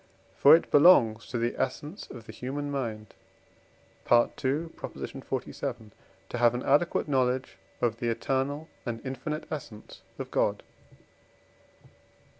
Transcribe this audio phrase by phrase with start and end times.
[0.35, 3.13] For it belongs to the essence of the human mind
[4.11, 4.69] (II.
[4.75, 5.91] xlvii.),
[6.29, 10.63] to have an adequate knowledge of the eternal and infinite essence of God.